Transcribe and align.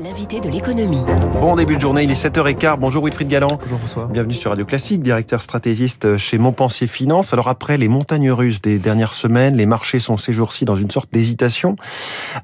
l'invité 0.00 0.40
de 0.40 0.48
l'économie. 0.48 1.04
Bon 1.40 1.56
début 1.56 1.76
de 1.76 1.80
journée, 1.80 2.04
il 2.04 2.10
est 2.10 2.24
7h15. 2.24 2.76
Bonjour 2.78 3.04
Wilfried 3.04 3.28
Galland. 3.28 3.58
Bonjour 3.60 3.78
François. 3.78 4.08
Bienvenue 4.10 4.34
sur 4.34 4.50
Radio 4.50 4.64
Classique, 4.64 5.02
directeur 5.02 5.42
stratégiste 5.42 6.16
chez 6.16 6.38
Montpensier 6.38 6.86
Finance. 6.86 7.32
Alors 7.34 7.48
après 7.48 7.76
les 7.76 7.88
montagnes 7.88 8.32
russes 8.32 8.62
des 8.62 8.78
dernières 8.78 9.12
semaines, 9.12 9.56
les 9.56 9.66
marchés 9.66 9.98
sont 9.98 10.16
ces 10.16 10.32
jours-ci 10.32 10.64
dans 10.64 10.76
une 10.76 10.90
sorte 10.90 11.12
d'hésitation. 11.12 11.76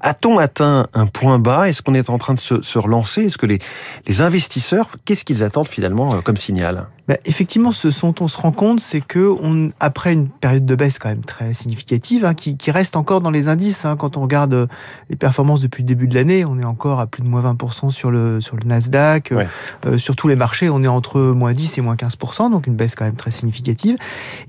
A-t-on 0.01 0.37
atteint 0.37 0.87
un 0.93 1.07
point 1.07 1.39
bas? 1.39 1.67
Est-ce 1.67 1.81
qu'on 1.81 1.95
est 1.95 2.09
en 2.09 2.19
train 2.19 2.35
de 2.35 2.39
se, 2.39 2.61
se 2.61 2.77
relancer? 2.77 3.23
Est-ce 3.23 3.37
que 3.37 3.47
les, 3.47 3.59
les 4.05 4.21
investisseurs, 4.21 4.89
qu'est-ce 5.05 5.25
qu'ils 5.25 5.43
attendent 5.43 5.67
finalement 5.67 6.13
euh, 6.13 6.21
comme 6.21 6.37
signal? 6.37 6.87
Bah, 7.07 7.15
effectivement, 7.23 7.71
ce 7.71 7.87
dont 8.01 8.13
on 8.19 8.27
se 8.27 8.37
rend 8.37 8.51
compte, 8.51 8.81
c'est 8.81 8.99
que 8.99 9.33
on, 9.41 9.71
après 9.79 10.11
une 10.11 10.27
période 10.27 10.65
de 10.65 10.75
baisse 10.75 10.99
quand 10.99 11.07
même 11.07 11.23
très 11.23 11.53
significative, 11.53 12.25
hein, 12.25 12.33
qui, 12.33 12.57
qui, 12.57 12.69
reste 12.69 12.97
encore 12.97 13.21
dans 13.21 13.31
les 13.31 13.47
indices, 13.47 13.85
hein, 13.85 13.95
quand 13.95 14.17
on 14.17 14.21
regarde 14.21 14.53
euh, 14.53 14.67
les 15.09 15.15
performances 15.15 15.61
depuis 15.61 15.83
le 15.83 15.87
début 15.87 16.07
de 16.09 16.15
l'année, 16.15 16.43
on 16.43 16.59
est 16.59 16.65
encore 16.65 16.99
à 16.99 17.07
plus 17.07 17.23
de 17.23 17.27
moins 17.27 17.41
20% 17.41 17.91
sur 17.91 18.11
le, 18.11 18.41
sur 18.41 18.57
le 18.57 18.65
Nasdaq. 18.65 19.31
Ouais. 19.31 19.47
Euh, 19.85 19.97
sur 19.97 20.17
tous 20.17 20.27
les 20.27 20.35
marchés, 20.35 20.69
on 20.69 20.83
est 20.83 20.87
entre 20.87 21.21
moins 21.21 21.53
10 21.53 21.77
et 21.77 21.81
moins 21.81 21.95
15%, 21.95 22.51
donc 22.51 22.67
une 22.67 22.75
baisse 22.75 22.95
quand 22.95 23.05
même 23.05 23.15
très 23.15 23.31
significative. 23.31 23.95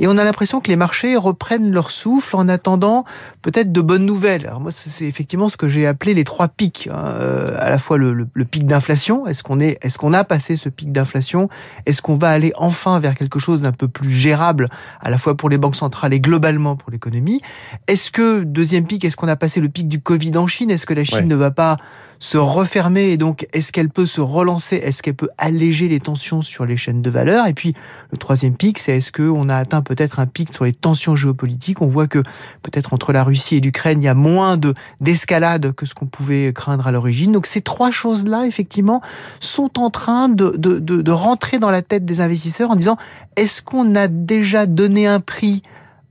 Et 0.01 0.09
on 0.09 0.19
a 0.19 0.25
l'impression 0.25 0.61
que 0.61 0.69
les 0.69 0.77
marchés 0.77 1.17
reprennent 1.17 1.71
leur 1.71 1.93
souffle 1.93 2.35
en 2.35 2.49
attendant 2.49 3.05
peut-être 3.43 3.71
de 3.71 3.81
bonnes 3.81 4.05
nouvelles. 4.05 4.47
Alors 4.49 4.61
moi, 4.61 4.73
c'est 4.73 5.05
effectivement 5.05 5.49
ce 5.49 5.57
que 5.57 5.69
j'ai 5.69 5.87
appelé 5.87 6.13
les 6.13 6.25
trois 6.25 6.49
pics. 6.49 6.89
Hein, 6.93 7.05
euh, 7.21 7.57
à 7.61 7.71
la 7.71 7.79
fois 7.79 7.99
le, 7.99 8.13
le, 8.13 8.27
le 8.33 8.45
pic 8.45 8.67
d'inflation, 8.67 9.29
est-ce 9.29 9.45
qu'on 9.45 9.61
est, 9.61 9.79
est-ce 9.83 9.97
qu'on 9.97 10.13
a 10.13 10.25
passé 10.25 10.57
ce 10.57 10.69
pic 10.69 10.91
d'inflation? 10.91 11.49
Est-ce 11.87 12.03
qu'on 12.03 12.17
va 12.17 12.31
aller 12.31 12.48
enfin 12.57 12.99
vers 13.01 13.15
quelque 13.15 13.39
chose 13.39 13.63
d'un 13.63 13.73
peu 13.73 13.89
plus 13.89 14.11
gérable, 14.11 14.69
à 15.01 15.11
la 15.11 15.19
fois 15.19 15.37
pour 15.37 15.49
les 15.49 15.59
banques 15.59 15.77
centrales 15.77 16.13
et 16.13 16.21
globalement 16.21 16.77
pour 16.77 16.91
l'économie. 16.91 17.41
Est-ce 17.87 18.11
que, 18.11 18.43
deuxième 18.43 18.87
pic, 18.87 19.05
est-ce 19.05 19.17
qu'on 19.17 19.29
a 19.29 19.37
passé 19.37 19.61
le 19.61 19.69
pic 19.69 19.89
du 19.89 20.01
Covid 20.01 20.37
en 20.37 20.47
Chine? 20.47 20.71
Est-ce 20.71 20.87
que 20.87 20.95
la 20.95 21.05
Chine 21.05 21.19
Ouais. 21.19 21.25
ne 21.25 21.35
va 21.37 21.51
pas 21.51 21.77
se 22.19 22.37
refermer 22.37 23.11
et 23.11 23.17
donc 23.17 23.47
est-ce 23.53 23.73
qu'elle 23.73 23.89
peut 23.89 24.07
se 24.07 24.21
relancer? 24.21 24.77
Est-ce 24.77 25.03
qu'elle 25.03 25.15
peut 25.15 25.29
alléger 25.39 25.89
les 25.89 26.01
tensions 26.01 26.43
sur 26.43 26.67
les 26.67 26.77
chaînes 26.77 27.03
de 27.03 27.11
valeur? 27.11 27.47
Et 27.47 27.55
puis 27.55 27.75
le 28.11 28.19
troisième 28.19 28.57
pic, 28.57 28.79
c'est 28.79 28.97
est-ce 28.97 29.13
qu'on 29.13 29.49
a 29.49 29.57
atteint 29.57 29.83
peut-être 29.83 30.19
un 30.19 30.27
pic 30.27 30.53
sur 30.53 30.65
les 30.65 30.73
tensions 30.73 31.15
géopolitiques? 31.15 31.81
On 31.81 31.87
voit 31.87 32.09
que 32.09 32.19
peut-être 32.63 32.93
entre 32.93 33.13
la 33.13 33.23
Russie 33.23 33.57
et 33.57 33.61
l'Ukraine, 33.61 34.03
il 34.03 34.05
y 34.05 34.09
a 34.09 34.15
moins 34.15 34.57
de 34.57 34.75
d'escalade 35.01 35.73
que 35.73 35.87
ce 35.87 35.95
qu'on 35.95 36.07
pouvait 36.07 36.53
craindre 36.53 36.87
à 36.87 36.93
l'origine. 36.93 37.33
Donc 37.33 37.47
ces 37.47 37.61
trois 37.61 37.91
choses-là, 37.91 38.47
effectivement, 38.47 39.01
sont 39.41 39.79
en 39.79 39.91
train 39.91 40.29
de 40.29 41.11
rentrer 41.11 41.59
dans 41.59 41.71
la 41.71 41.83
tête 41.83 42.05
des 42.05 42.21
investisseurs 42.21 42.71
en 42.71 42.77
disant 42.77 42.97
est-ce 43.37 43.63
qu'on 43.63 43.95
a 43.95 44.09
déjà 44.09 44.67
donné 44.67 45.07
un 45.07 45.21
prix 45.21 45.63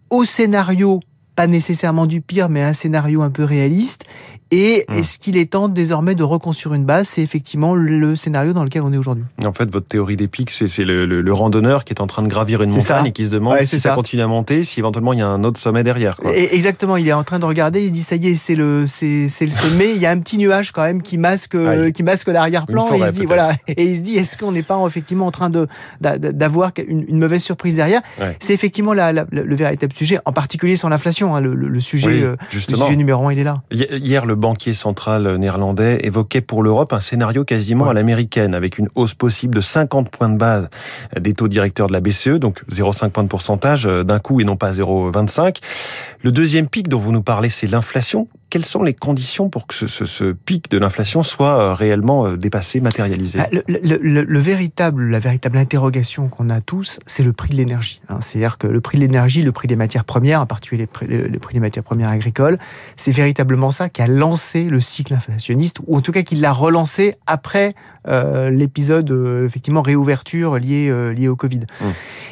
au 0.10 0.24
scénario? 0.24 1.02
Pas 1.36 1.48
nécessairement 1.48 2.08
du 2.08 2.22
pire, 2.22 2.50
mais 2.50 2.64
un 2.64 2.74
scénario 2.74 3.22
un 3.22 3.30
peu 3.30 3.44
réaliste. 3.44 4.06
Et 4.52 4.86
Mmh. 4.90 4.94
est-ce 4.94 5.18
qu'il 5.20 5.36
est 5.38 5.52
temps 5.52 5.68
désormais 5.68 6.16
de 6.16 6.24
reconstruire 6.24 6.74
une 6.74 6.86
base? 6.86 7.08
C'est 7.10 7.22
effectivement 7.22 7.76
le 7.76 8.16
scénario 8.16 8.54
dans 8.54 8.64
lequel 8.64 8.82
on 8.82 8.94
est 8.94 8.98
aujourd'hui. 8.98 9.24
En 9.44 9.52
fait, 9.54 9.70
votre 9.72 9.88
théorie 9.88 10.16
des 10.16 10.28
pics, 10.28 10.52
c'est 10.52 10.84
le, 10.84 11.06
le- 11.06 11.22
le 11.22 11.34
randonneur 11.34 11.84
qui 11.84 11.94
est 11.94 12.02
en 12.02 12.08
train 12.08 12.22
de 12.24 12.28
gravir 12.28 12.62
une 12.62 12.70
montagne 12.70 12.84
ça. 13.04 13.08
et 13.08 13.12
qui 13.12 13.26
se 13.26 13.30
demande 13.32 13.54
Ouais, 13.54 13.66
si 13.66 13.80
ça. 13.80 13.90
ça. 13.90 13.96
continue 13.96 14.22
à 14.22 14.28
monter, 14.28 14.64
si 14.64 14.80
éventuellement 14.80 15.14
il 15.14 15.20
y 15.20 15.22
a 15.22 15.28
un 15.28 15.44
autre 15.44 15.60
sommet 15.60 15.84
derrière. 15.84 16.16
Quoi. 16.18 16.32
Et 16.38 16.56
exactement, 16.56 16.96
il 16.98 17.08
est 17.08 17.14
en 17.14 17.24
train 17.24 17.40
de 17.40 17.46
regarder, 17.46 17.82
il 17.84 17.88
se 17.88 17.94
dit 17.94 18.04
ça 18.04 18.16
y 18.16 18.28
est, 18.28 18.36
c'est 18.36 18.56
le, 18.56 18.86
c'est, 18.88 19.28
c'est 19.30 19.46
le 19.46 19.52
sommet. 19.52 19.92
Il 19.94 20.00
y 20.00 20.06
a 20.06 20.12
un 20.12 20.20
petit 20.20 20.38
nuage 20.38 20.72
quand 20.72 20.84
même 20.84 21.02
qui 21.02 21.18
masque, 21.18 21.56
Aïe. 21.56 21.92
qui 21.92 22.04
masque 22.04 22.28
l'arrière-plan. 22.28 22.88
Et 22.94 22.98
il 23.00 23.06
se 23.06 23.12
dit 23.12 23.26
voilà, 23.26 23.52
et 23.68 23.84
il 23.84 23.96
se 23.96 24.02
dit 24.02 24.16
est-ce 24.18 24.38
qu'on 24.38 24.52
n'est 24.54 24.64
pas 24.64 24.78
effectivement 24.88 25.26
en 25.28 25.32
train 25.32 25.50
de 25.50 25.68
d'avoir 26.02 26.72
une, 26.88 27.06
une 27.08 27.20
mauvaise 27.20 27.44
surprise 27.44 27.76
derrière? 27.76 28.02
Ouais. 28.20 28.36
C'est 28.40 28.54
effectivement 28.54 28.94
la, 28.94 29.12
la- 29.14 29.26
le 29.32 29.56
véritable 29.56 29.94
sujet, 29.94 30.20
en 30.26 30.32
particulier 30.32 30.76
sur 30.78 30.90
l'inflation. 30.90 31.36
hein, 31.36 31.42
le, 31.42 31.80
sujet, 31.80 32.08
Oui, 32.08 32.24
euh, 32.24 32.36
le 32.54 32.60
sujet 32.60 32.96
numéro 32.96 33.28
un, 33.28 33.34
il 33.34 33.40
est 33.40 33.44
là. 33.44 33.62
Hi- 33.72 33.88
Hier, 34.08 34.26
le 34.26 34.36
banquier 34.38 34.74
central 34.74 35.36
néerlandais 35.38 36.00
évoquait 36.04 36.42
pour 36.42 36.64
l'Europe 36.64 36.94
un 36.94 37.00
scénario 37.02 37.44
quasiment 37.44 37.86
Ouais. 37.86 37.92
à 37.92 37.94
l'américaine, 37.94 38.54
avec 38.56 38.78
une 38.78 38.88
hausse 38.96 39.14
possible 39.14 39.56
de 39.56 39.62
50 39.62 40.10
points 40.10 40.30
de 40.30 40.38
base 40.38 40.70
des 41.20 41.34
taux 41.34 41.48
directeurs 41.48 41.88
de 41.88 41.94
la 41.94 42.00
BCE, 42.00 42.40
donc 42.40 42.64
0,5 42.72 43.10
points 43.10 43.24
de 43.24 43.28
pourcentage 43.30 43.86
euh, 43.86 44.04
d'un 44.04 44.20
coup 44.20 44.40
et 44.40 44.44
non 44.46 44.56
pas 44.56 44.72
0,25. 44.72 45.58
Le 46.24 46.32
deuxième 46.32 46.68
pic 46.68 46.88
dont 46.88 47.00
vous 47.00 47.12
nous 47.12 47.22
parlez, 47.24 47.50
c'est 47.50 47.68
l'inflation. 47.68 48.28
Quelles 48.50 48.64
sont 48.66 48.82
les 48.84 48.94
conditions 48.94 49.50
pour 49.50 49.68
que 49.68 49.74
ce, 49.76 49.88
ce- 49.88 50.06
ce 50.06 50.32
pic 50.32 50.72
de 50.72 50.78
l'inflation 50.78 51.22
soit 51.22 51.60
euh, 51.62 51.74
réellement 51.74 52.28
euh, 52.28 52.38
dépassé, 52.38 52.80
matérialisé? 52.80 53.40
Ah, 53.42 53.48
Le, 53.52 53.62
le- 53.68 54.00
le- 54.02 54.24
le 54.24 54.40
véritable, 54.40 55.10
la 55.10 55.20
véritable 55.20 55.58
interrogation 55.58 56.30
qu'on 56.30 56.50
a 56.50 56.62
tous, 56.62 57.00
c'est 57.06 57.24
le 57.24 57.34
prix 57.34 57.50
de 57.50 57.56
l'énergie. 57.56 58.02
hein. 58.10 58.20
C'est-à-dire 58.22 58.58
que 58.58 58.68
le 58.68 58.80
prix 58.80 58.98
de 58.98 59.04
l'énergie, 59.04 59.42
le 59.42 59.52
prix 59.52 59.68
des 59.68 59.76
matières 59.76 60.06
premières, 60.06 60.42
en 60.42 60.46
particulier 60.46 60.82
les 60.82 60.88
prix, 60.88 61.08
le, 61.08 61.28
le 61.28 61.40
prix 61.40 61.56
des 61.56 61.60
matières 61.60 61.84
premières 61.84 62.10
agricoles, 62.10 62.58
c'est 62.96 63.12
véritablement 63.12 63.72
ça 63.72 63.90
qui 63.90 64.02
a 64.02 64.08
lancé 64.08 64.64
le 64.66 64.80
cycle 64.80 65.14
inflationniste, 65.14 65.80
ou 65.86 65.98
en 65.98 66.02
tout 66.02 66.12
cas 66.14 66.22
qui 66.22 66.36
l'a 66.36 66.54
relancé 66.54 67.16
après 67.28 67.76
euh, 68.08 68.50
l'épisode 68.50 69.12
euh, 69.12 69.46
effectivement 69.46 69.82
réouverture 69.82 70.58
lié 70.58 70.88
euh, 70.90 71.12
lié 71.14 71.28
au 71.28 71.36
Covid. 71.36 71.60
Mmh. 71.82 71.86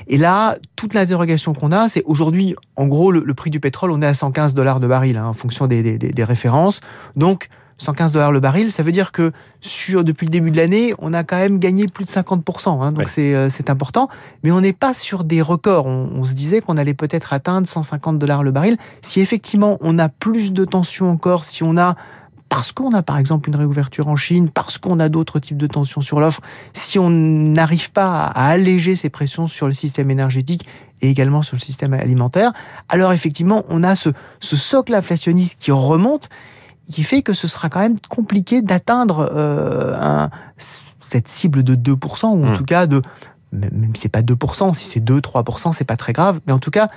Et 0.07 0.17
là, 0.17 0.55
toute 0.75 0.93
l'interrogation 0.93 1.53
qu'on 1.53 1.71
a, 1.71 1.89
c'est 1.89 2.03
aujourd'hui, 2.05 2.55
en 2.75 2.88
gros, 2.88 3.11
le, 3.11 3.23
le 3.25 3.33
prix 3.33 3.49
du 3.49 3.59
pétrole, 3.59 3.91
on 3.91 4.01
est 4.01 4.07
à 4.07 4.13
115 4.13 4.53
dollars 4.53 4.79
de 4.79 4.88
baril 4.88 5.17
hein, 5.17 5.25
en 5.27 5.33
fonction 5.33 5.67
des, 5.67 5.81
des- 5.83 5.97
des- 5.97 6.23
références. 6.23 6.79
Donc 7.16 7.47
115 7.77 8.13
dollars 8.13 8.31
le 8.31 8.39
baril, 8.39 8.71
ça 8.71 8.83
veut 8.83 8.91
dire 8.93 9.11
que 9.11 9.31
sur 9.59 10.03
depuis 10.05 10.25
le 10.25 10.31
début 10.31 10.49
de 10.51 10.55
l'année, 10.57 10.93
on 10.99 11.13
a 11.13 11.23
quand 11.25 11.35
même 11.35 11.59
gagné 11.59 11.88
plus 11.88 12.05
de 12.05 12.09
50%. 12.09 12.81
hein, 12.81 12.91
donc 12.91 12.99
Ouais. 12.99 13.05
c'est 13.07 13.35
euh, 13.35 13.49
important, 13.67 14.07
mais 14.43 14.51
on 14.51 14.61
n'est 14.61 14.71
pas 14.73 14.93
sur 14.93 15.23
des 15.25 15.41
records. 15.41 15.85
On, 15.85 16.09
on 16.16 16.23
se 16.23 16.33
disait 16.35 16.61
qu'on 16.61 16.77
allait 16.77 16.93
peut-être 16.93 17.33
atteindre 17.33 17.67
150 17.67 18.17
dollars 18.17 18.43
le 18.43 18.51
baril. 18.51 18.77
Si 19.01 19.19
effectivement 19.19 19.77
on 19.81 19.99
a 19.99 20.07
plus 20.07 20.53
de 20.53 20.63
tensions 20.66 21.11
encore, 21.11 21.43
si 21.45 21.63
on 21.63 21.77
a 21.77 21.95
parce 22.55 22.71
qu'on 22.71 22.93
a 22.93 23.03
par 23.03 23.17
exemple 23.17 23.49
une 23.49 23.57
réouverture 23.57 24.07
en 24.07 24.16
Chine, 24.16 24.49
parce 24.49 24.77
qu'on 24.77 25.01
a 25.01 25.09
d'autres 25.09 25.39
types 25.39 25.57
de 25.57 25.67
tensions 25.67 25.99
sur 25.99 26.21
l'offre, 26.21 26.39
si 26.71 26.97
on 26.99 27.09
n'arrive 27.09 27.91
pas 27.91 28.23
à, 28.23 28.47
alléger 28.47 28.95
ces 28.95 29.09
pressions 29.09 29.47
sur 29.47 29.67
le 29.67 29.73
système 29.73 30.09
énergétique 30.09 30.66
et 31.01 31.09
également 31.09 31.41
sur 31.41 31.57
le 31.57 31.59
système 31.61 31.91
alimentaire, 31.93 32.53
alors 32.88 33.11
effectivement 33.11 33.66
on 33.67 33.83
a 33.83 33.97
ce, 33.97 34.09
ce 34.39 34.55
socle 34.55 34.93
inflationniste 34.95 35.59
qui 35.59 35.71
remonte 35.71 36.29
qui 36.89 37.03
fait 37.03 37.23
que 37.23 37.33
ce 37.33 37.49
sera 37.49 37.67
quand 37.67 37.81
même 37.81 37.95
compliqué 38.07 38.61
d'atteindre 38.61 39.29
euh, 39.35 39.93
un- 39.99 40.29
cette 41.01 41.27
cible 41.27 41.61
de 41.63 41.75
2%, 41.75 42.27
ou 42.29 42.45
en 42.45 42.51
Mm. 42.51 42.53
tout 42.55 42.63
cas 42.63 42.87
de, 42.87 43.01
même 43.51 43.93
si 43.95 44.03
c'est 44.03 44.09
pas 44.09 44.22
2%, 44.22 44.73
si 44.73 44.85
c'est 44.85 45.01
2-3%, 45.03 45.73
c'est 45.73 45.83
pas 45.83 45.97
très 45.97 46.13
grave, 46.13 46.39
mais 46.47 46.53
en 46.53 46.59
tout 46.59 46.72
cas 46.72 46.87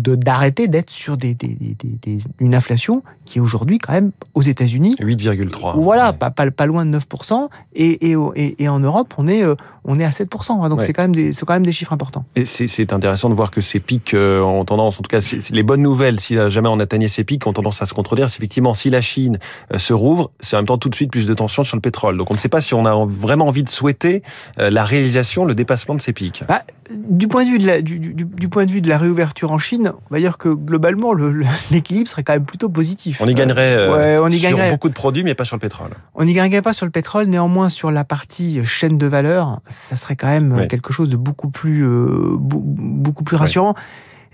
d'arrêter 0.00 0.68
d'être 0.68 0.90
sur 0.90 1.16
des, 1.16 1.34
des- 1.34 1.56
des- 2.02 2.18
une 2.40 2.54
inflation 2.54 3.02
qui 3.24 3.38
est 3.38 3.40
aujourd'hui 3.40 3.78
quand 3.78 3.92
même 3.92 4.12
aux 4.34 4.42
États-Unis. 4.42 4.96
8,3. 5.00 5.78
Voilà, 5.80 6.10
Ouais. 6.10 6.16
pas, 6.16 6.30
pas, 6.30 6.50
pas 6.50 6.66
loin 6.66 6.84
de 6.86 6.90
9%, 6.98 7.48
et, 7.74 8.10
et, 8.10 8.16
et, 8.36 8.62
et 8.62 8.68
en 8.68 8.80
Europe, 8.80 9.14
on 9.18 9.26
est, 9.28 9.44
euh, 9.44 9.54
on 9.84 9.98
est 9.98 10.04
à 10.04 10.10
7%. 10.10 10.62
hein, 10.64 10.68
donc 10.68 10.80
Ouais. 10.80 10.86
c'est 10.86 10.92
quand, 10.92 11.02
même 11.02 11.14
des- 11.14 11.32
quand 11.46 11.52
même 11.54 11.64
des 11.66 11.72
chiffres 11.72 11.92
importants. 11.92 12.24
Et 12.36 12.44
c'est- 12.44 12.92
intéressant 12.92 13.28
de 13.30 13.34
voir 13.34 13.50
que 13.50 13.60
ces 13.60 13.80
pics 13.80 14.14
euh, 14.14 14.40
ont 14.42 14.64
tendance, 14.64 14.98
en 14.98 15.02
tout 15.02 15.08
cas, 15.08 15.20
les 15.50 15.62
bonnes 15.62 15.82
nouvelles, 15.82 16.20
si 16.20 16.36
jamais 16.48 16.68
on 16.68 16.78
atteignait 16.80 17.08
ces 17.08 17.24
pics, 17.24 17.46
ont 17.46 17.52
tendance 17.52 17.80
à 17.82 17.86
se 17.86 17.94
contredire. 17.94 18.28
C'est 18.28 18.38
effectivement, 18.38 18.74
si 18.74 18.90
la 18.90 19.00
Chine 19.00 19.38
euh, 19.72 19.78
se 19.78 19.92
rouvre, 19.92 20.30
c'est 20.40 20.56
en 20.56 20.60
même 20.60 20.66
temps 20.66 20.78
tout 20.78 20.88
de 20.88 20.94
suite 20.94 21.10
plus 21.10 21.26
de 21.26 21.34
tension 21.34 21.62
sur 21.64 21.76
le 21.76 21.80
pétrole. 21.80 22.18
Donc 22.18 22.30
on 22.30 22.34
ne 22.34 22.38
sait 22.38 22.48
pas 22.48 22.60
si 22.60 22.74
on 22.74 22.84
a 22.84 22.92
en- 22.92 23.06
vraiment 23.06 23.46
envie 23.46 23.62
de 23.62 23.68
souhaiter 23.68 24.22
euh, 24.58 24.70
la 24.70 24.84
réalisation, 24.84 25.44
le 25.44 25.54
dépassement 25.54 25.94
de 25.94 26.00
ces 26.00 26.12
pics. 26.12 26.44
Bah, 26.48 26.62
du 27.08 27.26
point 27.28 27.44
de 27.44 27.48
vue 27.50 27.58
de 27.58 27.66
la, 27.66 27.80
du, 27.82 27.98
du- 27.98 28.12
du 28.24 28.48
point 28.48 28.66
de 28.66 28.70
vue 28.70 28.80
de 28.82 28.88
la 28.88 28.98
réouverture 28.98 29.50
en 29.52 29.58
Chine, 29.58 29.92
on 30.10 30.14
va 30.14 30.18
dire 30.20 30.36
que 30.38 30.48
globalement 30.50 31.14
le- 31.14 31.32
le- 31.32 31.46
l'équilibre 31.70 32.08
serait 32.08 32.22
quand 32.22 32.34
même 32.34 32.44
plutôt 32.44 32.68
positif. 32.68 33.20
On 33.20 33.28
y 33.28 33.34
gagnerait, 33.34 33.74
euh, 33.74 33.92
ouais, 33.96 34.18
on 34.22 34.28
y 34.28 34.38
sur 34.38 34.50
gagnerait. 34.50 34.70
beaucoup 34.70 34.88
de 34.88 34.94
produits, 34.94 35.24
mais 35.24 35.34
pas 35.34 35.44
sur 35.44 35.56
le 35.56 35.60
pétrole. 35.60 35.90
On 36.14 36.24
n'y 36.24 36.34
gagnerait 36.34 36.62
pas 36.62 36.72
sur 36.72 36.84
le 36.86 36.92
pétrole, 36.92 37.26
néanmoins 37.26 37.68
sur 37.68 37.90
la 37.90 38.04
partie 38.04 38.64
chaîne 38.64 38.98
de 38.98 39.06
valeur, 39.06 39.60
ça 39.72 39.96
serait 39.96 40.14
quand 40.16 40.28
même 40.28 40.52
Ouais. 40.52 40.68
quelque 40.68 40.92
chose 40.92 41.08
de 41.08 41.16
beaucoup 41.16 41.48
plus, 41.50 41.84
euh, 41.84 42.36
beaucoup 42.38 43.24
plus 43.24 43.36
rassurant. 43.36 43.74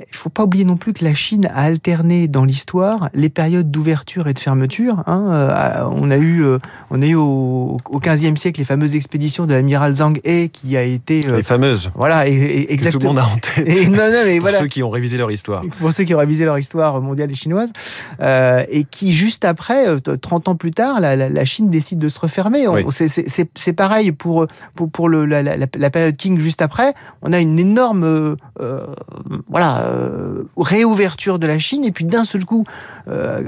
Il 0.01 0.17
faut 0.17 0.29
pas 0.29 0.45
oublier 0.45 0.65
non 0.65 0.77
plus 0.77 0.93
que 0.93 1.05
la 1.05 1.13
Chine 1.15 1.47
a 1.53 1.63
alterné 1.65 2.29
dans 2.29 2.45
l'histoire 2.45 3.11
les 3.15 3.29
périodes 3.29 3.71
d'ouverture 3.71 4.29
et 4.29 4.35
de 4.35 4.39
fermeture. 4.39 5.03
hein. 5.07 5.27
Euh, 5.31 5.89
on 5.93 6.11
a 6.11 6.17
eu, 6.17 6.45
euh, 6.45 6.59
on 6.91 7.03
a 7.03 7.07
eu 7.07 7.15
au, 7.17 7.77
au 7.91 7.99
15e 8.01 8.37
siècle 8.37 8.61
les 8.61 8.65
fameuses 8.65 8.95
expéditions 8.95 9.47
de 9.47 9.55
l'amiral 9.55 9.95
Zhang 9.97 10.19
He 10.25 10.49
qui 10.51 10.77
a 10.77 10.83
été, 10.85 11.27
euh, 11.29 11.37
Les 11.39 11.43
fameuses. 11.43 11.91
voilà, 11.97 12.29
et, 12.29 12.33
et- 12.33 12.37
Que 12.39 12.45
tout 12.45 12.69
le 12.69 12.73
exactement. 12.75 13.05
monde 13.15 13.19
a 13.19 13.27
en 13.27 13.37
tête. 13.39 13.67
Et 13.67 13.89
non, 13.89 13.97
non, 13.97 14.23
mais 14.25 14.35
pour 14.39 14.43
voilà 14.43 14.59
ceux 14.61 14.67
qui 14.69 14.83
ont 14.83 14.91
révisé 14.91 15.17
leur 15.17 15.31
histoire. 15.33 15.63
pour 15.81 15.93
ceux 15.93 16.05
qui 16.05 16.15
ont 16.15 16.19
révisé 16.19 16.45
leur 16.45 16.59
histoire 16.59 17.01
mondiale 17.01 17.31
et 17.33 17.35
chinoise, 17.35 17.71
euh, 18.21 18.65
et 18.71 18.85
qui 18.85 19.13
juste 19.13 19.45
après, 19.45 19.89
euh, 19.89 19.99
30 19.99 20.49
ans 20.49 20.55
plus 20.57 20.71
tard, 20.71 21.01
la, 21.01 21.17
la- 21.17 21.29
la 21.29 21.45
Chine 21.45 21.71
décide 21.71 21.99
de 21.99 22.09
se 22.09 22.21
refermer. 22.21 22.67
Oui. 22.69 22.85
c'est- 22.91 23.73
pareil 23.73 24.13
pour, 24.13 24.47
pour, 24.77 24.91
pour 24.91 25.09
le, 25.09 25.25
la, 25.27 25.67
période 25.91 26.17
King 26.17 26.39
juste 26.41 26.63
après. 26.63 26.95
On 27.23 27.33
a 27.33 27.39
une 27.41 27.59
énorme 27.59 28.05
euh, 28.61 28.87
voilà, 29.49 29.88
euh, 29.89 30.45
réouverture 30.57 31.39
de 31.39 31.47
la 31.47 31.59
Chine, 31.59 31.85
et 31.85 31.93
puis 31.93 32.05
d'un 32.05 32.25
seul 32.25 32.45
coup, 32.45 32.65
euh, 33.09 33.43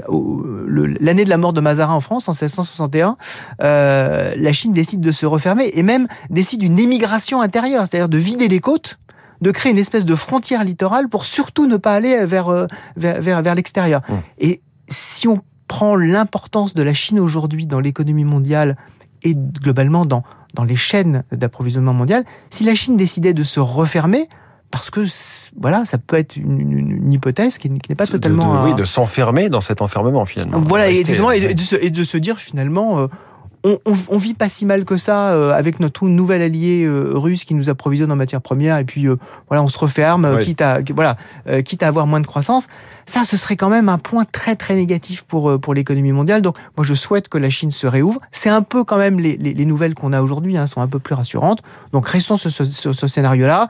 l'année 0.99 1.23
de 1.23 1.29
la 1.29 1.37
mort 1.37 1.53
de 1.53 1.61
Mazarin 1.61 1.93
en 1.93 2.01
France, 2.01 2.27
en 2.27 2.33
1661, 2.33 3.17
euh, 3.63 4.33
la 4.35 4.53
Chine 4.53 4.73
décide 4.73 5.01
de 5.01 5.11
se 5.11 5.25
refermer, 5.25 5.71
et 5.73 5.83
même 5.83 6.07
décide 6.29 6.63
une 6.63 6.79
émigration 6.79 7.41
intérieure, 7.41 7.85
c'est-à-dire 7.87 8.09
de 8.09 8.17
vider 8.17 8.47
les 8.47 8.59
côtes 8.59 8.97
de 9.41 9.49
créer 9.49 9.71
une 9.71 9.79
espèce 9.79 10.05
de 10.05 10.13
frontière 10.13 10.63
littorale 10.63 11.09
pour 11.09 11.25
surtout 11.25 11.65
ne 11.65 11.75
pas 11.75 11.93
aller 11.93 12.25
vers, 12.25 12.67
vers, 12.95 13.19
vers, 13.21 13.41
vers 13.41 13.55
l'extérieur. 13.55 14.01
Mmh. 14.07 14.13
Et 14.37 14.61
si 14.87 15.27
on 15.27 15.41
prend 15.67 15.95
l'importance 15.95 16.75
de 16.75 16.83
la 16.83 16.93
Chine 16.93 17.19
aujourd'hui 17.19 17.65
dans 17.65 17.79
l'économie 17.79 18.25
mondiale 18.25 18.75
et 19.23 19.33
globalement 19.35 20.05
dans, 20.05 20.21
dans 20.53 20.63
les 20.63 20.75
chaînes 20.75 21.23
d'approvisionnement 21.31 21.93
mondial. 21.93 22.25
Si 22.49 22.63
la 22.63 22.75
Chine 22.75 22.97
décidait 22.97 23.33
de 23.33 23.43
se 23.43 23.59
refermer, 23.59 24.27
parce 24.71 24.89
que 24.89 25.05
voilà, 25.59 25.85
ça 25.85 25.97
peut 25.97 26.15
être 26.15 26.37
une, 26.37 27.11
hypothèse 27.11 27.57
qui, 27.57 27.69
n'est 27.69 27.95
pas 27.95 28.07
totalement. 28.07 28.63
oui, 28.63 28.73
de 28.73 28.85
s'enfermer 28.85 29.49
dans 29.49 29.61
cet 29.61 29.81
enfermement 29.81 30.25
finalement. 30.25 30.59
Voilà, 30.59 30.89
exactement, 30.89 31.31
et, 31.31 31.53
de 31.53 31.59
se, 31.59 31.75
et, 31.75 31.89
de 31.89 32.03
se, 32.03 32.17
dire 32.17 32.39
finalement. 32.39 32.99
Euh, 32.99 33.07
on, 33.63 33.77
on, 33.85 34.17
vit 34.17 34.33
pas 34.33 34.49
si 34.49 34.65
mal 34.65 34.85
que 34.85 34.97
ça 34.97 35.33
euh, 35.33 35.53
avec 35.53 35.79
notre 35.79 36.07
nouvel 36.07 36.41
allié 36.41 36.83
euh, 36.83 37.11
russe 37.13 37.43
qui 37.43 37.53
nous 37.53 37.69
approvisionne 37.69 38.11
en 38.11 38.15
matières 38.15 38.41
premières 38.41 38.79
et 38.79 38.85
puis 38.85 39.05
voilà 39.49 39.61
on 39.61 39.67
se 39.67 39.77
referme 39.77 40.39
quitte 40.39 40.61
à 40.61 40.79
voilà 40.95 41.15
quitte 41.63 41.83
à 41.83 41.87
avoir 41.87 42.07
moins 42.07 42.21
de 42.21 42.25
croissance 42.25 42.65
ça 43.05 43.23
ce 43.23 43.37
serait 43.37 43.57
quand 43.57 43.69
même 43.69 43.87
un 43.87 43.99
point 43.99 44.25
très 44.25 44.55
très 44.55 44.73
négatif 44.73 45.21
pour 45.21 45.61
pour 45.61 45.75
l'économie 45.75 46.11
mondiale 46.11 46.41
donc 46.41 46.57
moi 46.75 46.83
je 46.83 46.95
souhaite 46.95 47.29
que 47.29 47.37
la 47.37 47.51
Chine 47.51 47.69
se 47.69 47.85
réouvre 47.85 48.19
c'est 48.31 48.49
un 48.49 48.63
peu 48.63 48.83
quand 48.83 48.97
même 48.97 49.19
les, 49.19 49.37
les, 49.37 49.53
les 49.53 49.65
nouvelles 49.65 49.93
qu'on 49.93 50.11
a 50.11 50.23
aujourd'hui 50.23 50.57
hein, 50.57 50.65
sont 50.65 50.81
un 50.81 50.87
peu 50.87 50.97
plus 50.97 51.13
rassurantes 51.13 51.61
donc 51.93 52.07
restons 52.07 52.37
sur 52.37 52.49
ce, 52.49 52.65
sur 52.65 52.95
ce 52.95 53.07
scénario 53.07 53.45
là 53.45 53.67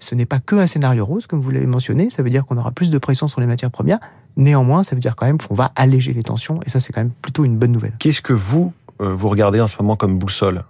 ce 0.00 0.14
n'est 0.14 0.26
pas 0.26 0.40
que 0.40 0.56
un 0.56 0.66
scénario 0.66 1.04
rose, 1.04 1.26
comme 1.26 1.40
vous 1.40 1.50
l'avez 1.50 1.66
mentionné. 1.66 2.10
Ça 2.10 2.22
veut 2.22 2.30
dire 2.30 2.46
qu'on 2.46 2.56
aura 2.56 2.72
plus 2.72 2.90
de 2.90 2.98
pression 2.98 3.28
sur 3.28 3.40
les 3.40 3.46
matières 3.46 3.70
premières. 3.70 3.98
Néanmoins, 4.36 4.82
ça 4.82 4.96
veut 4.96 5.00
dire 5.00 5.14
quand 5.14 5.26
même 5.26 5.38
qu'on 5.38 5.54
va 5.54 5.70
alléger 5.76 6.12
les 6.12 6.22
tensions. 6.22 6.58
Et 6.66 6.70
ça, 6.70 6.80
c'est 6.80 6.92
quand 6.92 7.02
même 7.02 7.12
plutôt 7.22 7.44
une 7.44 7.56
bonne 7.56 7.70
nouvelle. 7.70 7.92
Qu'est-ce 7.98 8.22
que 8.22 8.32
vous, 8.32 8.72
euh, 9.00 9.14
vous 9.14 9.28
regardez 9.28 9.60
en 9.60 9.68
ce 9.68 9.76
moment 9.78 9.96
comme 9.96 10.18
boussole? 10.18 10.64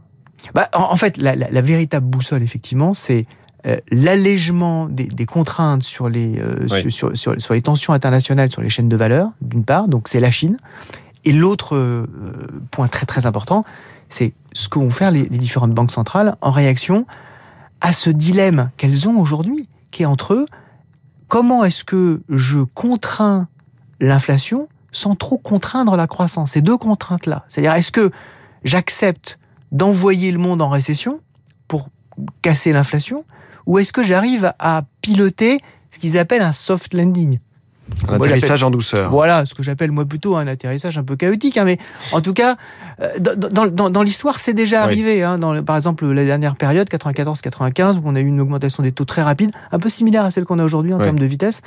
Bah, 0.52 0.68
en, 0.74 0.96
fait, 0.96 1.16
la, 1.16 1.34
véritable 1.60 2.06
boussole, 2.06 2.42
effectivement, 2.42 2.92
c'est 2.92 3.26
euh, 3.66 3.76
l'allègement 3.92 4.88
des, 4.88 5.26
contraintes 5.26 5.84
sur 5.84 6.08
les, 6.08 6.40
euh, 6.40 6.66
sur, 6.88 7.16
sur, 7.16 7.54
les 7.54 7.62
tensions 7.62 7.92
internationales 7.92 8.50
sur 8.50 8.62
les 8.62 8.68
chaînes 8.68 8.88
de 8.88 8.96
valeur, 8.96 9.30
d'une 9.40 9.64
part. 9.64 9.86
Donc, 9.86 10.08
c'est 10.08 10.20
la 10.20 10.32
Chine. 10.32 10.56
Et 11.24 11.32
l'autre 11.32 12.06
point 12.70 12.88
très 12.88 13.04
très 13.04 13.26
important, 13.26 13.64
c'est 14.08 14.32
ce 14.54 14.68
que 14.70 14.78
vont 14.78 14.90
faire 14.90 15.10
les, 15.10 15.28
les 15.28 15.38
différentes 15.38 15.72
banques 15.72 15.92
centrales 15.92 16.34
en 16.40 16.50
réaction 16.50 17.06
à 17.80 17.92
ce 17.92 18.10
dilemme 18.10 18.70
qu'elles 18.76 19.08
ont 19.08 19.18
aujourd'hui, 19.18 19.68
qui 19.90 20.02
est 20.02 20.06
entre 20.06 20.34
eux, 20.34 20.46
comment 21.28 21.64
est-ce 21.64 21.84
que 21.84 22.22
je 22.28 22.60
contrains 22.60 23.48
l'inflation 24.00 24.68
sans 24.92 25.14
trop 25.14 25.38
contraindre 25.38 25.96
la 25.96 26.06
croissance? 26.06 26.52
Ces 26.52 26.62
deux 26.62 26.76
contraintes-là. 26.76 27.44
C'est-à-dire, 27.48 27.74
est-ce 27.74 27.92
que 27.92 28.10
j'accepte 28.64 29.38
d'envoyer 29.72 30.32
le 30.32 30.38
monde 30.38 30.62
en 30.62 30.68
récession 30.68 31.20
pour 31.68 31.88
casser 32.42 32.72
l'inflation 32.72 33.24
ou 33.66 33.78
est-ce 33.78 33.92
que 33.92 34.02
j'arrive 34.02 34.52
à 34.58 34.82
piloter 35.00 35.60
ce 35.90 35.98
qu'ils 35.98 36.18
appellent 36.18 36.42
un 36.42 36.52
soft 36.52 36.92
landing? 36.94 37.38
Un 38.08 38.14
atterrissage 38.14 38.62
en 38.62 38.70
douceur. 38.70 39.10
Voilà, 39.10 39.46
ce 39.46 39.54
que 39.54 39.62
j'appelle 39.62 39.90
moi 39.92 40.04
plutôt 40.04 40.36
un 40.36 40.46
atterrissage 40.46 40.98
un 40.98 41.02
peu 41.02 41.16
chaotique. 41.16 41.56
Hein, 41.56 41.64
mais 41.64 41.78
en 42.12 42.20
tout 42.20 42.32
cas, 42.32 42.56
euh, 43.00 43.08
dans, 43.18 43.66
dans, 43.66 43.90
dans 43.90 44.02
l'histoire, 44.02 44.38
c'est 44.38 44.52
déjà 44.52 44.82
arrivé. 44.82 45.22
Hein, 45.22 45.38
dans, 45.38 45.62
par 45.62 45.76
exemple, 45.76 46.06
la 46.06 46.24
dernière 46.24 46.56
période, 46.56 46.88
94-95, 46.88 47.98
où 47.98 48.02
on 48.04 48.14
a 48.14 48.20
eu 48.20 48.26
une 48.26 48.40
augmentation 48.40 48.82
des 48.82 48.92
taux 48.92 49.04
très 49.04 49.22
rapide, 49.22 49.50
un 49.72 49.78
peu 49.78 49.88
similaire 49.88 50.24
à 50.24 50.30
celle 50.30 50.44
qu'on 50.44 50.58
a 50.58 50.64
aujourd'hui 50.64 50.94
en 50.94 50.98
termes 50.98 51.18
de 51.18 51.26
vitesse. 51.26 51.62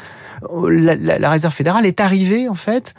Euh, 0.52 0.70
la, 0.70 1.20
la, 1.20 1.30
Réserve 1.30 1.54
fédérale 1.54 1.86
est 1.86 2.00
arrivée, 2.00 2.48
en 2.50 2.54
fait, 2.54 2.94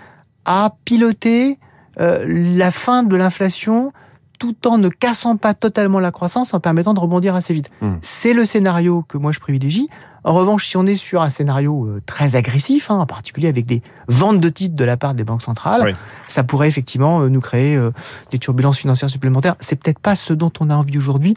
à 0.44 0.75
piloter 0.85 1.59
euh, 2.00 2.25
la 2.56 2.70
fin 2.70 3.03
de 3.03 3.17
l'inflation 3.17 3.93
tout 4.38 4.67
en 4.67 4.79
ne 4.79 4.88
cassant 4.88 5.37
pas 5.37 5.55
totalement 5.55 6.00
la 6.00 6.11
croissance, 6.11 6.55
en 6.55 6.61
permettant 6.61 6.93
de 6.93 7.00
rebondir 7.00 7.35
assez 7.35 7.55
vite. 7.55 7.70
Hmm. 7.81 7.94
C'est 8.03 8.35
le 8.35 8.44
scénario 8.44 9.05
que 9.09 9.17
moi 9.17 9.32
je 9.32 9.41
privilégie. 9.41 9.88
En 10.25 10.32
revanche, 10.32 10.67
si 10.67 10.76
on 10.79 10.87
est 10.87 10.97
sur 10.97 11.21
un 11.21 11.29
scénario 11.29 11.85
euh, 11.85 12.03
très 12.06 12.35
agressif, 12.35 12.91
hein, 12.91 12.97
en 12.97 13.06
particulier 13.06 13.49
avec 13.49 13.67
des 13.67 13.82
ventes 14.09 14.41
de 14.41 14.49
titres 14.49 14.75
de 14.75 14.85
la 14.85 14.97
part 14.97 15.15
des 15.15 15.23
banques 15.23 15.43
centrales, 15.43 15.94
ça 16.26 16.43
pourrait 16.44 16.69
effectivement 16.69 17.21
euh, 17.21 17.29
nous 17.29 17.41
créer 17.41 17.76
euh, 17.76 17.91
des 18.31 18.38
turbulences 18.38 18.79
financières 18.79 19.11
supplémentaires. 19.11 19.55
C'est 19.61 19.76
peut-être 19.76 19.99
pas 19.99 20.15
ce 20.15 20.32
dont 20.32 20.53
on 20.61 20.71
a 20.71 20.75
envie 20.75 20.97
aujourd'hui. 20.97 21.37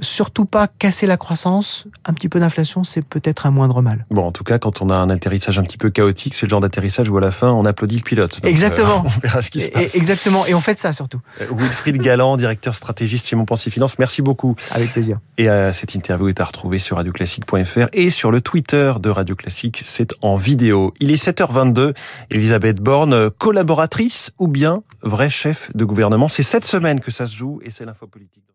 Surtout 0.00 0.44
pas 0.44 0.68
casser 0.68 1.06
la 1.06 1.16
croissance. 1.16 1.88
Un 2.04 2.12
petit 2.12 2.28
peu 2.28 2.38
d'inflation, 2.38 2.84
c'est 2.84 3.02
peut-être 3.02 3.46
un 3.46 3.50
moindre 3.50 3.82
mal. 3.82 4.06
Bon, 4.10 4.24
en 4.24 4.32
tout 4.32 4.44
cas, 4.44 4.58
quand 4.58 4.82
on 4.82 4.90
a 4.90 4.94
un 4.94 5.10
atterrissage 5.10 5.58
un 5.58 5.64
petit 5.64 5.78
peu 5.78 5.90
chaotique, 5.90 6.34
c'est 6.34 6.46
le 6.46 6.50
genre 6.50 6.60
d'atterrissage 6.60 7.10
où 7.10 7.16
à 7.18 7.20
la 7.20 7.32
fin 7.32 7.50
on 7.50 7.64
applaudit 7.64 7.96
le 7.96 8.02
pilote. 8.02 8.40
exactement. 8.44 9.02
on 9.04 9.20
verra 9.20 9.42
ce 9.42 9.50
qui 9.50 9.60
se 9.60 9.68
passe. 9.68 9.96
Exactement. 9.96 10.46
Et 10.46 10.54
on 10.54 10.60
fait 10.60 10.78
ça 10.78 10.92
surtout. 10.92 11.20
Wilfried 11.50 11.98
Galland, 11.98 12.36
directeur 12.36 12.74
stratégiste 12.76 13.26
chez 13.26 13.34
Montpensier 13.34 13.72
Finance. 13.72 13.98
Merci 13.98 14.22
beaucoup. 14.22 14.54
Avec 14.70 14.92
plaisir. 14.92 15.18
Et 15.38 15.48
cette 15.72 15.94
interview 15.94 16.28
est 16.28 16.40
à 16.40 16.44
retrouver 16.44 16.78
sur 16.78 16.96
radioclassique.fr 16.96 17.88
et 17.92 18.10
sur 18.28 18.32
le 18.32 18.42
Twitter 18.42 18.92
de 19.00 19.08
Radio 19.08 19.34
Classique. 19.34 19.80
C'est 19.86 20.12
en 20.20 20.36
vidéo. 20.36 20.92
Il 21.00 21.10
est 21.10 21.24
7h22. 21.24 21.94
Elisabeth 22.30 22.78
Borne, 22.78 23.30
collaboratrice 23.30 24.32
ou 24.38 24.48
bien 24.48 24.82
vrai 25.00 25.30
chef 25.30 25.74
de 25.74 25.86
gouvernement 25.86 26.28
C'est 26.28 26.42
cette 26.42 26.64
semaine 26.64 27.00
que 27.00 27.10
ça 27.10 27.26
se 27.26 27.34
joue 27.34 27.58
et 27.64 27.70
c'est 27.70 27.86
l'info 27.86 28.06
politique. 28.06 28.48